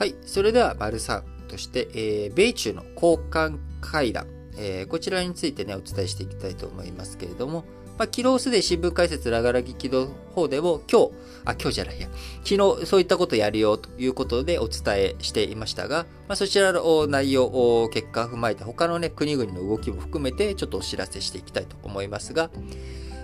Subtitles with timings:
[0.00, 0.14] はい。
[0.24, 7.66] それでは、丸3として、えー、米中の交換会談、えー、こちらについてね、お伝えしていきたいと思いますけれども、
[7.98, 11.10] まあ、昨日すでに新聞解説ラガラギ軌道方でも今日、
[11.44, 12.08] あ、今日じゃないや、
[12.44, 22.50] 昨日そういったことやるよということでお伝えしていましたが、まあ、そちらの内容、結果を踏まえて他のね、国々の動きも含めてちょっとお知らせしていきたいと思いますが、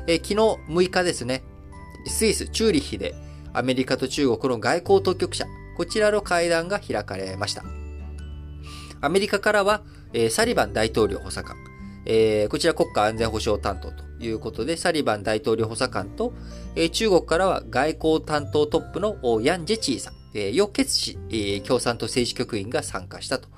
[0.06, 0.34] えー、昨日
[0.70, 1.43] 6日ですね、
[2.06, 3.14] スイス、チューリッヒで
[3.54, 7.65] アメリカと中国の外交当局者、こちらの会談が開かれました。
[9.01, 11.57] アメリカからは、えー、サリバン大統領補佐官、
[12.07, 16.33] えー、こちら国家安全保障担当ということで、サリバン大統領補佐官と、
[16.75, 23.49] えー、中国からは外交担当トップのヤン・ジェチーさん、えー、ケツ氏、えー、共産党政治局員が参加したと。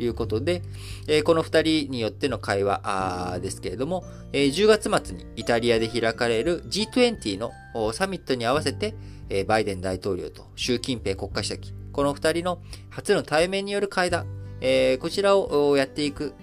[0.00, 0.62] いうことで、
[1.06, 7.52] え、この二人によっての会話ですけれども、え、10月末にイタリアで開かれる G20 の
[7.92, 8.94] サミットに合わせて、
[9.28, 14.26] え、バイデン大統領と習近平国家主席、この二人の初の対面による会談、
[14.60, 16.34] え、こちらをやっていく、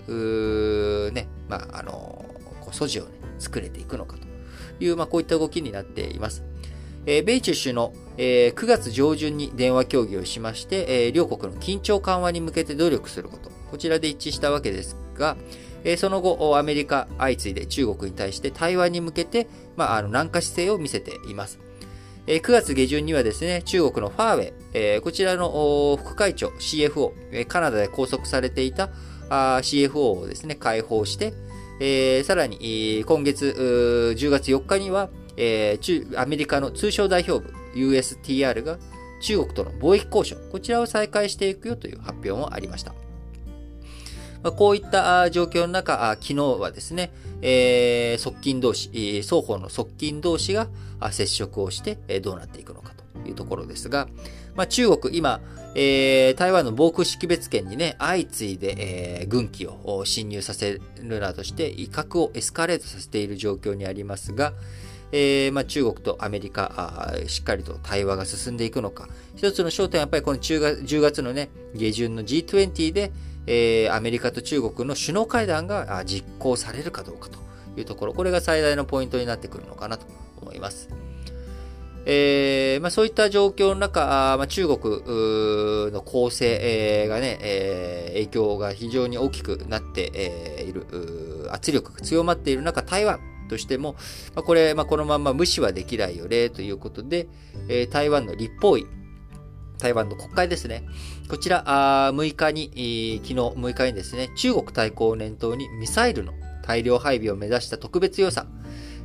[1.14, 2.26] ね、まあ、あの
[2.62, 4.28] こう素地をね、作れていくのかと
[4.84, 6.44] いう、まあ、こういった動きになっています。
[7.06, 15.38] え、米中首脳、えー、9月上旬に電話協議をしまして、両国の緊張緩和に向けて努力すること、こちらで一致したわけですが、
[15.98, 21.60] その後、アメリカ相次いで中国に対して対話に向けて、まあ、あの軟化姿勢を見せています。
[22.26, 28.90] えー、9月下旬にはですね、中国のファーウェイ、こちらの副会長 CFO、カナダで拘束されていた
[29.30, 38.78] CFO をですね、解放して、さらに、今月、10月4日には、えー、中、アメリカの通商代表部 USTR が
[39.22, 42.94] 中国との貿易交渉、こちらを再開していくよという発表もありました。
[44.44, 50.68] まあ、こういった状況の中、昨日はですね、えー、側近同士、双方の側近同士が
[51.12, 54.08] 接触をしてどうなっていくのかというところですが、
[54.56, 55.40] まあ、中国、今、
[55.76, 64.54] えー、台湾の防空識別圏にね、相次いで、えー、軍機を侵入させるなどして、威嚇をエスカレートさせている状況にありますが、
[65.12, 69.08] えーまあ、中国とアメリカあ、しっかりと対話が進んでいくのか。
[69.36, 73.12] 一つの焦点はやっぱりこの10月 ,10 月のね、下旬の G20 で、
[73.46, 77.40] えー、アメリカと中国の首脳会談が実行されるかどうかと
[77.80, 80.06] いうところ、これが最大のポイントになってくるのかなと
[80.42, 80.90] 思います。
[82.10, 90.86] えーまあ、そういった状況の中、あまあ、中国の構成、がね、えー、影響が非常に大きくなって、いる、
[91.52, 93.94] 圧力が強まっている中、台湾としても、
[94.36, 97.28] まあ、これ、まあ、このまま無視はできないよね、ということで、
[97.70, 98.88] え、台湾の立法院、
[99.78, 100.84] 台湾の国会ですね。
[101.30, 101.64] こちら、
[102.08, 108.48] あ6日に、昨日6日にですね、中国対抗を念頭にミサイルの大量配備を目指した特別予算、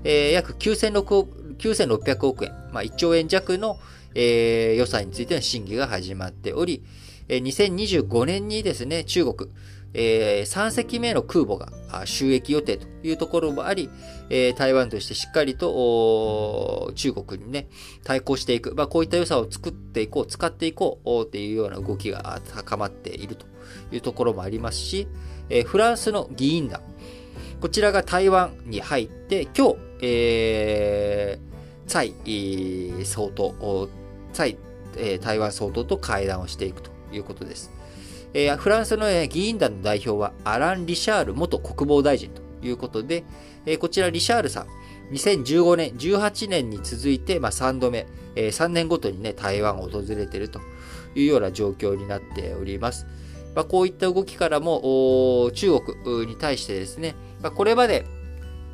[0.04, 3.78] えー、約9600億円、まあ、1兆円弱の、
[4.14, 6.82] えー、予算についての審議が始まっており、
[7.28, 9.50] えー、2025年にですね、中国、
[9.94, 13.90] えー、3隻目の空母が収益予定というところもあり、
[14.30, 17.68] えー、台湾としてしっかりと中国にね、
[18.02, 23.46] 対抗していく、まあ、こういった予算を作っていこう、使っていこうっていうような動きが高まっていると
[23.92, 25.06] いうところもありますし、
[25.50, 26.80] えー、フランスの議員団、
[27.60, 32.14] こちらが台湾に入って、今日、えー、蔡
[33.04, 33.88] 総統、
[34.32, 34.56] 蔡
[35.20, 37.81] 台湾総統と会談をしていくということです。
[38.34, 43.24] えフランスの議員団の代表はアラン・リシャール元国防大臣ということで、
[43.78, 44.66] こちらリシャールさん、
[45.12, 50.60] 2015年、18年に続いて、まあ、3度目、3年ごとにね、台湾を訪れていると
[51.14, 53.06] いうような状況になっております。
[53.54, 58.06] まあ、こういった動きからも、中国に対してですね、まあ、これまで、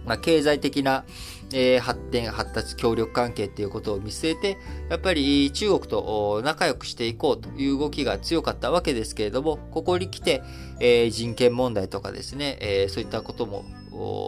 [0.07, 1.05] まあ、経済的な、
[1.53, 4.59] え、発展、発達、協力関係っていうことを見据えて、
[4.91, 10.42] やっぱり中国と仲良くしていこうという動きが強かったわけですけれども、ここに来て、
[10.81, 13.64] え、人権問題とかですね、え、そういったことも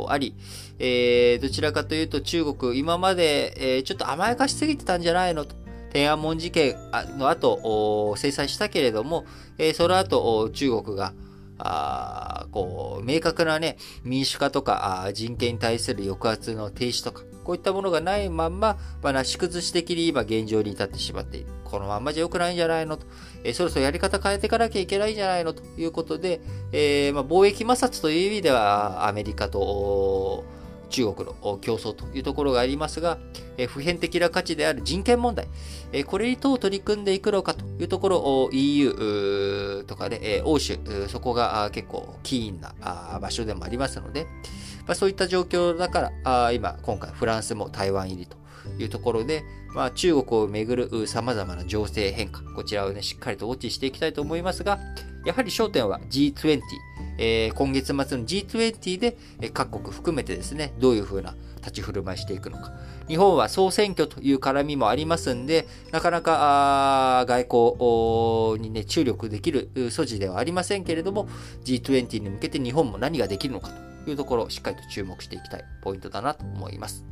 [0.09, 0.35] あり、
[0.79, 5.45] え、どちらかというと中国、今まで、え、ちょっと甘やかしすぎてたんじゃないの？
[5.45, 5.55] と。
[5.93, 6.77] 天安門事件
[7.19, 9.27] の後、制裁したけれども、
[9.59, 11.13] え、その後、中国が、
[11.63, 21.47] あこう、明確なね、民主化とかあ人権に対する抑圧の停止とか、こういったものがないまんま、まあ、なし崩し的に今現状に至ってしまっている。
[21.65, 23.07] このまんまじゃ良くないんじゃないのと。
[23.45, 26.41] えー、そろそろやり方変えていかなきゃいけないんじゃないのということで、
[26.73, 30.45] えー、まあ、貿易摩擦という意味では、アメリカと、
[30.91, 33.19] 中国の競争というところがありますが、
[33.69, 35.49] 普遍的な価値である人権問題、
[36.05, 40.79] これにどう取り組んでいくのかというところを、EU とかで、欧州、
[41.09, 42.75] そこが結構キーンな
[43.21, 44.27] 場所でもありますので、
[44.87, 48.37] ま、そういった状況だから、今、今回フランスも台湾入りと
[48.79, 54.81] いうところで、まあ、中国をめぐる様々な情勢変化、こちらをね、しっかりとウォッチしていきたいと思いますが、
[55.25, 56.61] やはり焦点は G20、
[57.21, 62.73] えー、今月末の G20 でえ各国含めてですね、どういうふうな立ち振る舞いしていくのか。
[63.09, 71.29] 日本は総選挙という絡みもありますんで、なかなか外交にね、注力できる素地ではありませんけれども、
[71.65, 73.71] G20 に向けて日本も何ができるのか
[74.05, 77.05] というところをしっかりと注目していきたいポイントだなと思います。